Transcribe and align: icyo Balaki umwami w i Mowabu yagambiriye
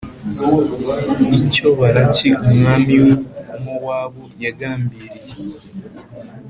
icyo 1.39 1.67
Balaki 1.79 2.27
umwami 2.47 2.93
w 3.05 3.07
i 3.13 3.17
Mowabu 3.63 4.23
yagambiriye 4.43 5.31